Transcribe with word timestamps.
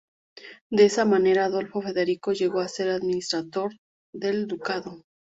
De 0.71 0.85
esa 0.85 1.05
manera, 1.05 1.45
Adolfo 1.45 1.79
Federico 1.79 2.33
llegó 2.33 2.59
a 2.61 2.67
ser 2.67 2.87
el 2.87 2.95
administrador 2.95 3.71
del 4.11 4.47
ducado. 4.47 5.03